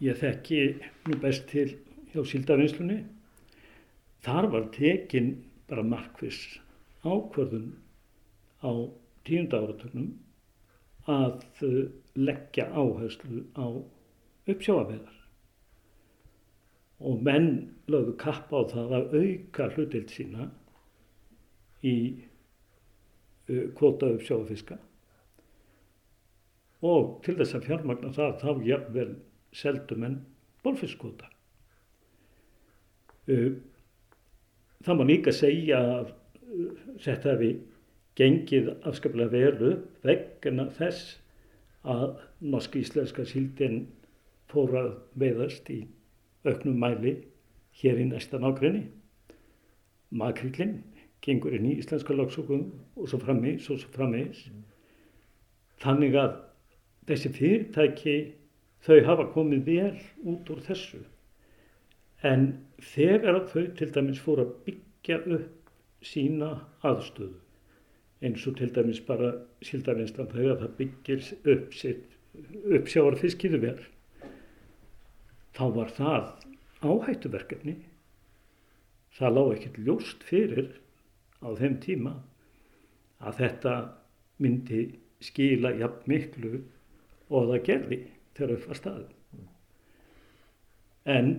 [0.00, 0.60] ég þekki
[1.08, 1.74] nú best til
[2.12, 3.02] hjá síldavinslunni.
[4.24, 5.34] Þar var tekin
[5.68, 6.38] bara markvis
[7.04, 7.74] ákvörðun
[8.64, 8.72] á
[9.28, 10.14] tíunda áratögnum
[11.10, 11.42] að
[12.16, 13.66] leggja áherslu á
[14.48, 15.20] uppsjáaveðar
[17.04, 17.50] og menn
[17.90, 20.48] lögðu kapp á það að auka hlutild sína
[21.84, 21.96] í
[23.50, 24.78] uh, kvota uppsjáafiska
[26.84, 29.10] og til þess að fjármagna það þá jafnvel
[29.54, 30.16] seldum en
[30.64, 31.30] bólfiskkvota.
[33.24, 33.56] Uh,
[34.84, 37.52] það má líka segja að uh, þetta hefði
[38.18, 39.70] gengið afskaplega veru
[40.04, 41.16] vegna þess
[41.88, 43.86] að norsk-íslenska síldin
[44.52, 45.80] fór að veiðast í
[46.44, 47.16] auknum mæli
[47.80, 48.86] hér í næsta nákrenni.
[50.14, 50.82] Makrillin
[51.24, 54.44] gengur inn í íslenska lagsókum og svo frammeins og svo frammeins.
[54.50, 54.64] Mm.
[55.84, 56.36] Þannig að
[57.08, 58.16] þessi fyrirtæki
[58.84, 59.96] þau hafa komið vel
[60.32, 61.02] út úr þessu.
[62.24, 62.46] En
[62.94, 65.72] þegar þau til dæmis fór að byggja upp
[66.04, 66.50] sína
[66.84, 67.40] aðstöðu
[68.24, 72.14] eins og til dæmis bara síldarvinstan þegar það byggir upp sitt
[72.78, 73.88] uppsjáarfiskiðu verð
[75.54, 76.30] þá var það
[76.84, 77.76] áhættuverkefni.
[79.14, 80.70] Það lág ekkert ljóst fyrir
[81.44, 82.14] á þeim tíma
[83.22, 83.74] að þetta
[84.42, 84.80] myndi
[85.22, 86.58] skila jafn miklu
[87.30, 88.00] og það gerði
[88.36, 89.12] þegar upp var staðið.
[91.14, 91.30] En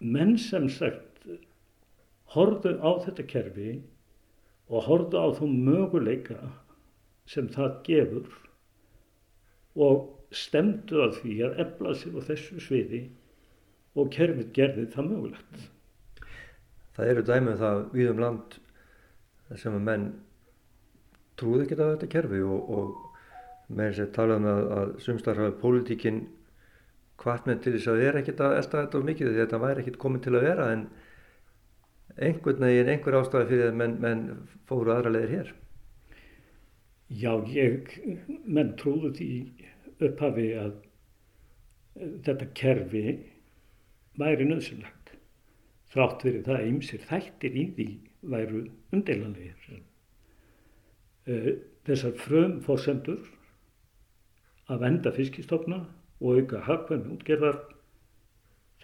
[0.00, 1.26] menn sem sagt
[2.34, 3.72] horfðu á þetta kerfi
[4.70, 6.38] og horfðu á þú möguleika
[7.30, 8.30] sem það gefur
[9.80, 13.02] og stemdu að því að efla sig á þessu sviði
[13.98, 15.68] og kerfið gerði það mögulegt.
[16.94, 18.58] Það eru dæmið um það við um land
[19.58, 20.10] sem að menn
[21.40, 23.09] trúði ekki á þetta kerfi og, og
[23.70, 26.20] með þess að tala um að, að sumstar hafa pólitíkinn
[27.20, 29.82] hvartmenn til þess að vera ekkert að elda þetta of mikið því að þetta væri
[29.84, 30.84] ekkert komið til að vera en
[32.20, 34.22] einhvern veginn einhver ástæði fyrir að menn, menn
[34.68, 35.52] fóru aðra leðir hér.
[37.10, 37.90] Já, ég,
[38.46, 39.30] menn trúðu því
[40.00, 40.74] upphafi að
[42.26, 43.04] þetta kerfi
[44.20, 45.14] væri nöðsynlegt
[45.90, 47.88] þrátt fyrir það ymsir þættir í því
[48.30, 48.62] væru
[48.94, 49.82] undilanlegir.
[51.86, 53.26] Þessar frum fórsendur
[54.70, 55.82] að venda fiskistofna
[56.20, 57.60] og auka hagkvæmni útgerðar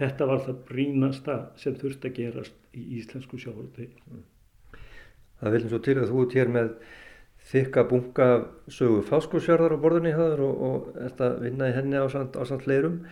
[0.01, 4.23] þetta var það brínasta sem þurfti að gerast í íslensku sjávarútvegi.
[5.41, 6.71] Það viljum svo til að þú ert hér með
[7.47, 8.29] þykka bunga
[8.73, 12.43] sögu fáskósjörðar á borðinni höður og, og ert að vinna í henni á samt, á
[12.49, 13.03] samt leirum.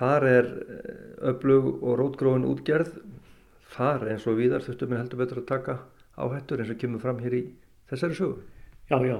[0.00, 0.48] Þar er
[1.30, 2.96] öflug og rótgróin útgerð.
[3.70, 5.76] Þar eins og viðar þurftum við heldur betur að taka
[6.16, 7.44] áhættur eins og kemur fram hér í
[7.92, 8.42] þessari sögu.
[8.90, 9.16] Já, já,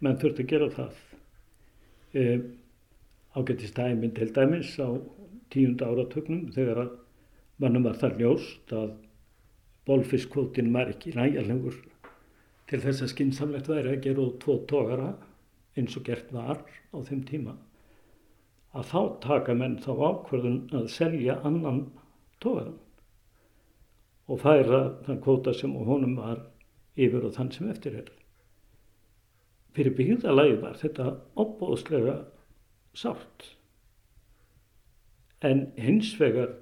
[0.00, 1.07] menn þurfti að gera það.
[2.14, 2.40] E,
[3.36, 4.88] ágættist dæminn til dæmis á
[5.52, 6.96] tíunda áratögnum þegar að
[7.60, 8.96] mannum var það ljóst að
[9.88, 11.76] bólfiskvótin var ekki næjarlegur
[12.68, 15.14] til þess að skynnsamlegt væri að gera út tvo tógara
[15.76, 17.56] eins og gert var á þeim tíma
[18.76, 21.86] að þá taka menn þá ákverðun að selja annan
[22.42, 22.76] tógaran
[24.28, 26.42] og færa þann kvóta sem honum var
[26.98, 28.10] yfir og þann sem eftir er.
[29.78, 32.16] Fyrir byggðalagi var þetta opbóðslega
[32.98, 33.52] sátt
[35.46, 36.56] en hins vegar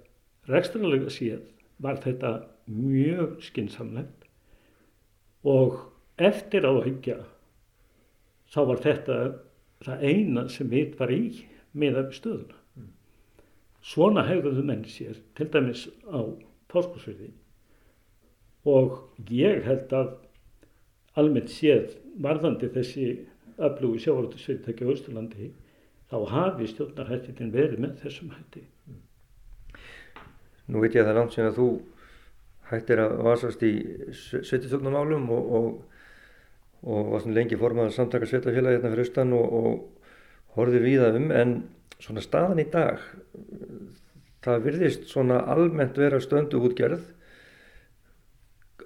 [0.50, 1.46] rekstralega séð
[1.80, 2.34] var þetta
[2.68, 4.26] mjög skinsamlegt
[5.48, 5.78] og
[6.20, 7.16] eftir á að hyggja
[8.52, 9.18] þá var þetta
[9.86, 11.22] það eina sem við var í
[11.76, 12.60] með af stöðuna.
[12.76, 12.92] Mm.
[13.80, 16.20] Svona hefðuðu menn sér, til dæmis á
[16.72, 17.32] páskosverði
[18.66, 18.98] og
[19.30, 20.16] ég held að
[21.16, 23.08] almennt séð varðandi þessi
[23.56, 25.50] öflugu sjávarútisfyrirtæki á Östurlandi
[26.10, 28.62] þá hafi stjórnarhættin verið með þessum hætti.
[30.66, 31.68] Nú veit ég að það er langt sem að þú
[32.70, 33.72] hættir að vasast í
[34.12, 35.68] sveitistjórnumálum og, og,
[36.86, 41.30] og var svona lengi formað samtaka sveitafélagi hérna fyrir austan og, og horfið viða um
[41.34, 41.54] en
[42.02, 43.02] svona staðan í dag
[44.46, 47.04] það virðist svona almennt vera stöndu útgerð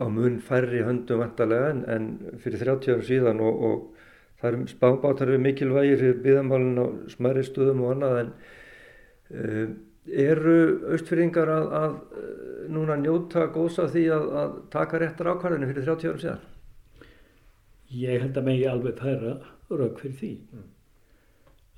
[0.01, 4.67] á mun færri höndum vantarlega en, en fyrir 30 árum síðan og, og það eru
[4.73, 8.33] spábátar eru mikilvægir fyrir byðamálinn á smæri stuðum og annað en
[9.37, 9.67] uh,
[10.25, 10.57] eru
[10.95, 15.91] austfyrringar að, að uh, núna njóta góðs af því að, að taka réttar ákvarðinu fyrir
[15.91, 16.47] 30 árum síðan?
[18.01, 19.35] Ég held að megi alveg færa
[19.71, 20.31] rauk fyrir því.
[20.55, 20.69] Mm.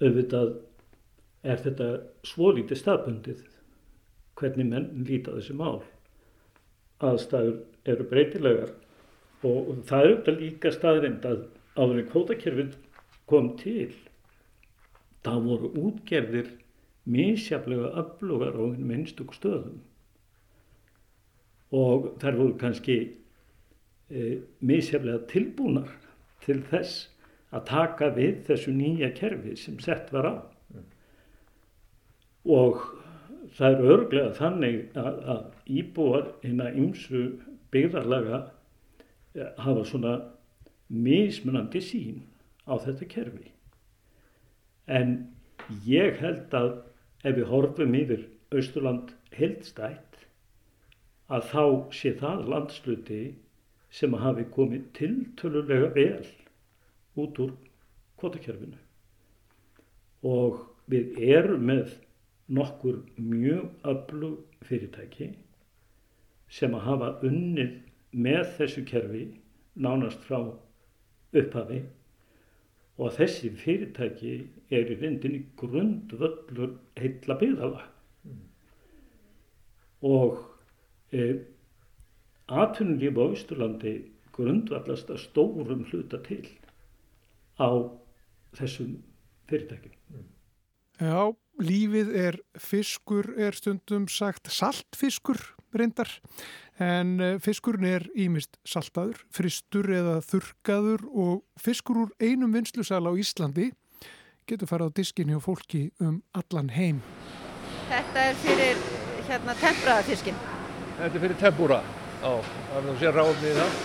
[0.03, 0.53] Auðvitað
[1.43, 1.89] er þetta
[2.27, 3.43] svolítið staðbundið
[4.39, 5.83] hvernig menn líta þessi mál.
[7.03, 7.59] Aðstæður
[7.93, 8.73] eru breytilegar.
[9.43, 12.75] Og það er auðvitað líka staðrind að áður en kvótakerfin
[13.31, 13.91] kom til
[15.23, 16.53] þá voru útgerðir
[17.11, 19.81] misjaflega öflugar á minnstug stöðum.
[21.73, 22.97] Og þær voru kannski
[24.13, 25.91] e, misjaflega tilbúnar
[26.45, 27.09] til þess
[27.53, 30.35] að taka við þessu nýja kerfi sem sett var á.
[30.73, 30.87] Mm.
[32.49, 32.79] og
[33.57, 37.23] það er örglega þannig að, að íbúar hérna ymsu
[37.73, 38.43] byggðarlaga
[39.35, 40.15] eh, hafa svona
[40.89, 42.23] mismunandi sín
[42.69, 43.51] á þetta kerfi.
[44.87, 45.15] En
[45.87, 46.73] ég held að
[47.23, 50.27] ef við horfum yfir Östurland heldstætt
[51.33, 51.65] að þá
[51.97, 53.23] sé það landsluti
[53.93, 56.27] sem hafi komið tiltölulega vel
[57.23, 57.55] út úr
[58.21, 58.79] kvotakerfinu.
[60.23, 60.61] Og
[60.93, 61.97] við erum með
[62.53, 65.31] nokkur mjög öflug fyrirtæki
[66.53, 67.73] sem að hafa unnið
[68.13, 69.25] með þessu kerfi
[69.81, 70.39] nánast frá
[71.33, 71.81] upphafi
[73.01, 74.35] og þessi fyrirtæki
[74.75, 77.87] er í reyndinni grundvöllur heilla byggðala
[78.29, 78.43] mm.
[80.11, 80.43] og
[81.17, 81.31] e,
[82.53, 83.95] atvinnulíf á Ísturlandi
[84.37, 86.45] grundvallast að stórum hluta til
[87.57, 87.81] á
[88.59, 88.99] þessum
[89.49, 89.97] fyrirtækjum.
[90.13, 90.29] Mm.
[91.01, 91.33] Já,
[91.65, 95.41] lífið er fiskur, er stundum sagt saltfiskur
[95.77, 96.11] reyndar
[96.83, 103.13] en eh, fiskurinn er ímist saltaður, fristur eða þurkaður og fiskur úr einum vinslusal á
[103.13, 103.71] Íslandi
[104.49, 107.01] getur farað á diskinni og fólki um allan heim.
[107.91, 108.85] Þetta er fyrir
[109.29, 110.39] hérna tempraða fiskin.
[110.99, 111.81] Þetta er fyrir tempura,
[112.25, 113.81] á, það er það sér ráðnið það.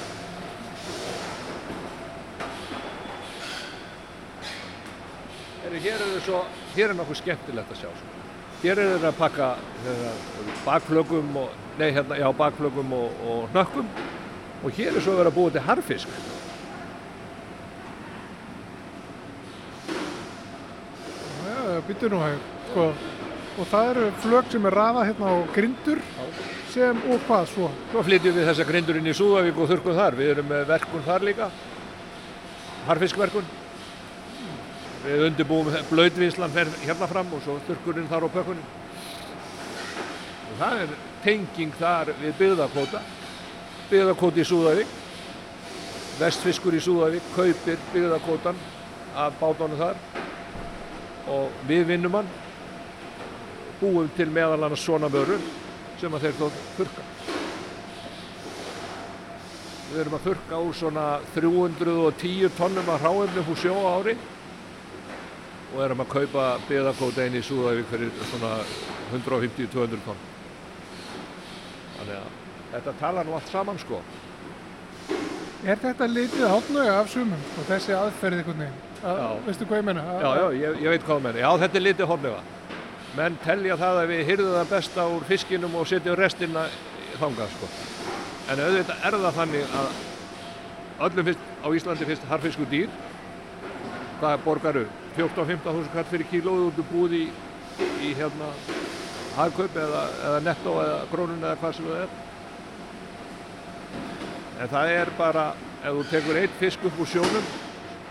[5.67, 6.39] Hér er, svo,
[6.77, 7.89] hér er nokkuð skemmtilegt að sjá.
[7.91, 8.17] Svo.
[8.57, 9.47] Hér er þetta að pakka
[9.83, 10.11] hérna,
[10.65, 13.91] bakflögum og nei hérna, já, bakflögum og, og hnökkum
[14.63, 16.15] og hér er svo verið að búa til harfisk.
[21.45, 22.87] Já, býtur nú hægur, sko,
[23.61, 26.01] og það eru flög sem er rafa hérna á grindur
[26.73, 27.69] sem, og hvað svo?
[27.93, 31.05] Svo flytjum við þessa grindur inn í Súðavík og þurkum þar, við erum með verkun
[31.05, 31.53] þar líka,
[32.89, 33.55] harfiskverkun.
[35.07, 38.65] Við undirbúum blöðvinslan hérna fram og svo þurkurinn þar á pökkunum.
[40.47, 43.03] Og það er tenging þar við byggðarkóta
[43.87, 44.95] byggðarkóti í Súðavík
[46.19, 48.59] vestfiskur í Súðavík kaupir byggðarkótan
[49.15, 50.03] af bátánu þar.
[51.31, 52.35] Og við vinnum hann
[53.79, 55.39] búum til meðal annars svona vörur
[56.01, 57.05] sem að þeir þótt þurka
[59.87, 64.17] við erum að þurka úr svona 310 tonnum af hráefnum hús sjó ári
[65.73, 68.53] og erum að kaupa byggðarkóta inn í Súðavík fyrir svona
[69.11, 70.23] 150-200 tonn
[71.97, 72.31] þannig að
[72.75, 74.01] þetta tala nú allt saman sko
[75.65, 79.39] Er þetta litið hálfnöga af sumum og þessi aðferðið einhvern veginn?
[79.47, 80.03] Veistu hvað ég menna?
[80.21, 81.41] Já, já, ég, ég veit hvað ég menna.
[81.41, 82.43] Já, þetta er litið hálfnöga.
[83.17, 86.67] Menn telja það að við hyrðum það besta úr fiskinum og setjum restina
[87.17, 87.71] þangað sko.
[88.53, 89.89] En auðvitað er það þannig að
[91.07, 92.93] öllum fyrst, á Íslandi fyrst harfisku dýr.
[94.17, 94.85] Hvað borgaru?
[95.17, 97.29] 14-15 þúsund kall fyrir kílóðu út úr búði í,
[98.05, 98.49] í hérna
[99.37, 102.17] hagkaup eða, eða netto eða krónun eða hvað sem það er?
[104.57, 105.45] En það er bara
[105.83, 107.49] ef þú tekur eitt fisk upp úr sjónum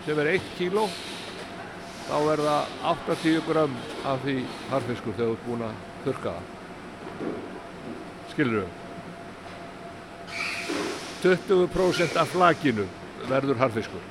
[0.05, 0.87] sem er eitt kíló
[2.07, 3.73] þá er það 80 gram
[4.07, 4.37] af því
[4.71, 6.45] harfiskur þegar þú ert búin að þurka það.
[8.31, 8.85] Skilur þau
[11.17, 12.85] 20% af flakinu
[13.27, 14.03] verður harfiskur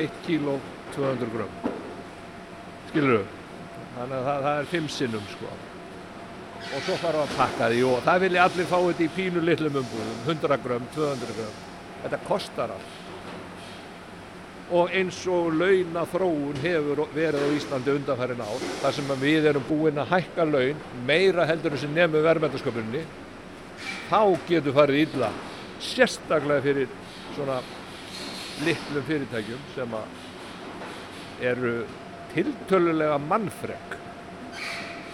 [0.00, 0.56] 1 kíló
[0.94, 1.72] 200 grömm.
[2.90, 3.40] Skilur þau
[3.94, 5.52] þannig að það, það er 5 sinnum sko.
[6.64, 9.80] Og svo fara að pakka því og það vilja allir fá þetta í pínu litlum
[9.82, 10.20] umbúðum.
[10.26, 11.58] 100 grömm, 200 grömm.
[12.04, 13.00] Þetta kostar allt.
[14.74, 19.66] Og eins og launa þróun hefur verið á Íslandi undanfærin ár þar sem við erum
[19.68, 23.04] búin að hækka laun meira heldur sem nefnum verðmættasköpunni
[24.08, 25.30] þá getur farið illa
[25.84, 26.96] sérstaklega fyrir
[27.34, 27.60] svona
[28.64, 30.23] litlum fyrirtækjum sem að
[31.42, 31.74] eru
[32.34, 33.98] tiltölulega mannfreg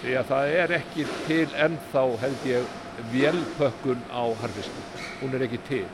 [0.00, 2.78] því að það er ekki til ennþá held ég
[3.12, 4.86] vélpökkun á harfiski
[5.20, 5.84] hún er ekki til.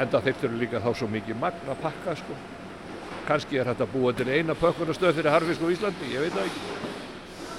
[0.00, 2.36] Enda þeir eru líka þá svo mikið magn að pakka sko.
[3.24, 6.64] Kannski er þetta búið til eina pökkunastöð fyrir harfisk á Íslandi, ég veit það ekki.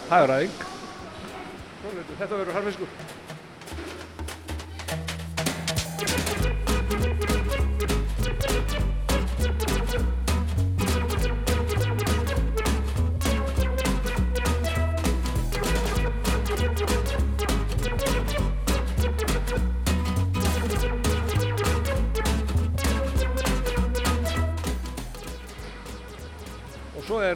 [0.10, 0.74] Það er aðeins
[2.20, 3.14] þetta verður harfiskur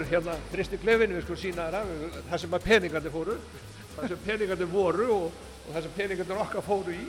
[0.10, 3.36] er hérna fristi klefin við sko sína það sem að peningandi fóru
[3.94, 5.26] það sem peningandi voru og,
[5.68, 7.04] og það sem peningandi okkar fóru í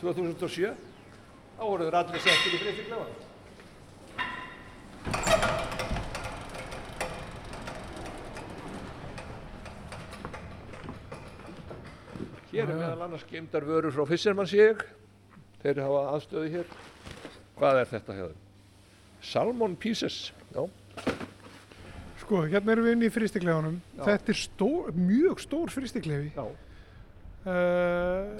[0.00, 0.70] 2007
[1.58, 3.12] þá voru þeir allir settir í fristi klefan
[12.54, 14.86] Hér er meðal annars geimdar vörur frá Fissermannsík
[15.60, 16.72] þeir hafa aðstöðu hér.
[17.58, 18.36] Hvað er þetta þeim?
[19.26, 20.30] Salmon Pieces.
[20.54, 20.62] Já
[22.24, 23.74] Sko, hérna erum við inn í fristiklefanum.
[24.00, 26.30] Þetta er stór, mjög stór fristiklefi.
[26.32, 26.46] Já.
[27.44, 28.30] Uh,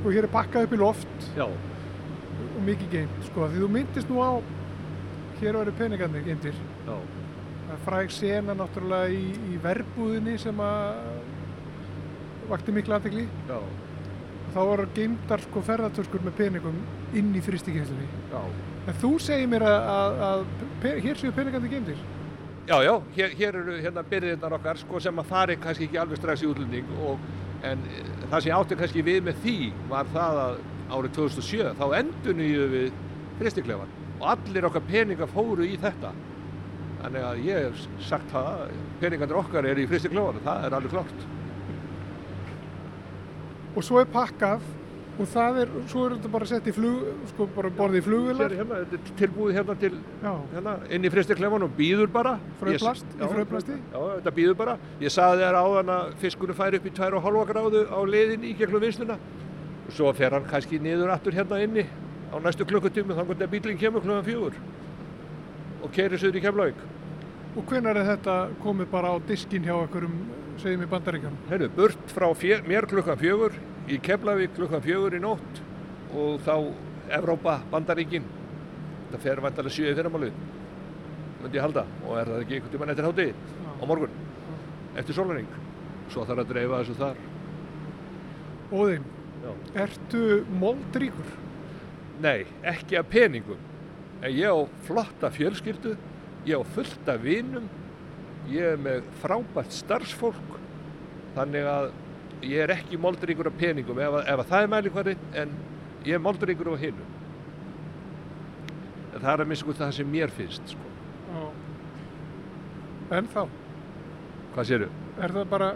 [0.00, 1.26] sko, hér er bakkað upp í loft.
[1.38, 1.44] Já.
[1.46, 3.46] Og mikið geimt, sko.
[3.52, 4.30] Því þú myndist nú á,
[5.38, 6.58] hér eru peningarnir geimtir.
[6.88, 6.96] Já.
[7.68, 11.04] Það er fræg sena náttúrulega í, í verbúðinni sem að
[12.50, 13.28] vakti miklu aðtegli.
[13.46, 13.60] Já.
[14.56, 16.82] Þá voru geimtar sko ferðartöskur með peningum
[17.14, 18.10] inn í fristiklefinni.
[18.34, 18.42] Já.
[18.90, 22.02] En þú segir mér að, að, að hér séu peningarnir geimtir.
[22.62, 26.20] Já, já, hér, hér eru hérna byrðirnar okkar sko, sem að fari kannski ekki alveg
[26.20, 27.24] strax í útlending og,
[27.66, 27.80] en
[28.30, 29.54] það sem ég átti kannski við með því
[29.90, 30.60] var það að
[30.92, 33.00] árið 2007 þá endur nýju við
[33.40, 36.12] fristiklefan og allir okkar peningar fóru í þetta.
[37.02, 38.62] Þannig að ég hef sagt það
[39.02, 41.26] peningarnir okkar eru í fristiklefan það er alveg klart
[43.72, 44.62] Og svo er pakkað
[45.22, 48.54] og það er, svo er þetta bara sett í flug, sko bara borðið í flugvilar.
[48.58, 49.92] Hérna, þetta tilbúið hérna til,
[50.22, 52.34] hérna, inn í fristiklefan og býður bara.
[52.60, 53.78] Fröplast, í fröplasti?
[53.92, 54.76] Já, þetta býður bara.
[55.02, 58.82] Ég saði þér áðan að fiskunum fær upp í 2,5 gráðu á leiðin í gegnum
[58.82, 59.18] vinsluna.
[59.86, 61.86] Og svo fer hann kannski niður aftur hérna inni
[62.32, 64.56] á næstu klukkutími þannig að bílinn kemur klukkan fjögur
[65.82, 66.86] og keirir söður í Keflavík.
[67.58, 70.14] Og hvenar er þetta komið bara á diskin hjá einhverjum,
[70.62, 71.34] segjum í bandaríkjum?
[71.50, 73.58] Herru, burt frá fjör, mér klukkan fjögur
[73.90, 75.62] í Keflavík klukkan fjögur í nótt
[76.12, 76.54] og þá
[77.12, 78.24] Evrópa, Bandaríkin.
[79.12, 80.36] Það fer vantarlega sjöði fyrramálið
[81.42, 81.84] myndi ég halda.
[82.06, 83.26] Og er það ekki einhvern tíman eftir hátti
[83.82, 84.14] á morgun?
[85.00, 85.50] Eftir sólurning
[86.12, 87.20] svo þarf að dreifa þessu þar.
[88.72, 89.06] Óðinn,
[89.84, 90.22] ertu
[90.60, 91.34] moldríkur?
[92.22, 93.60] Nei, ekki af peningum.
[94.22, 95.96] En ég á flotta fjölskyldu
[96.46, 97.68] ég á fullt af vinum
[98.50, 100.58] ég er með frábært starfsfólk.
[101.36, 101.90] Þannig að
[102.42, 105.56] ég er ekki moldríkur af peningum ef, ef það er mælikvarinn en
[106.06, 107.08] ég er moldríkur af hinu
[109.12, 110.88] en það er að minnst það sem mér finnst sko.
[113.12, 113.42] En þá?
[114.54, 114.88] Hvað séru?
[115.20, 115.68] Er það bara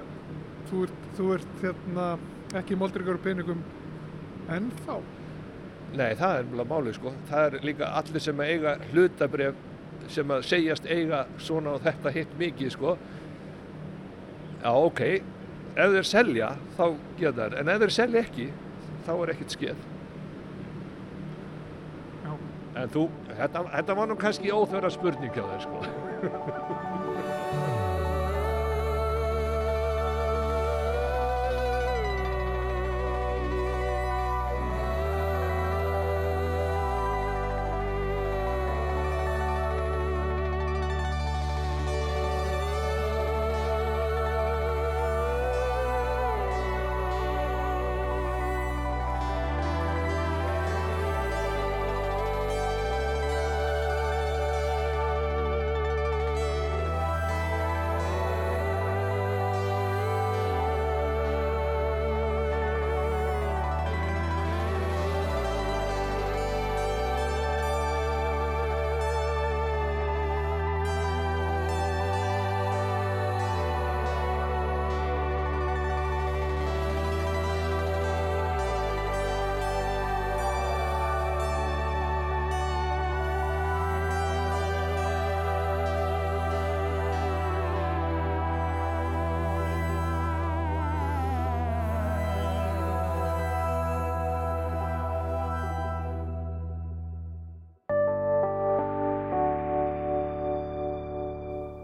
[0.71, 2.07] þú ert, þú ert þérna,
[2.57, 3.63] ekki moldríkur af peningum
[4.53, 4.97] en þá?
[5.97, 9.61] Nei, það er mjög málið sko það er líka allir sem eiga hlutabref
[10.13, 12.97] sem að segjast eiga svona og þetta hitt mikið sko
[14.63, 15.03] já ok
[15.77, 16.85] ef þeir selja þá
[17.21, 18.49] geta þeir en ef þeir selja ekki
[19.07, 19.85] þá er ekkert skeð.
[22.25, 22.33] Já.
[22.83, 26.95] en þú, þetta, þetta var nú kannski óþverra spurning hjá þeir sko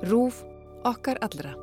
[0.02, 0.42] Rúf
[0.82, 1.61] okkar allra.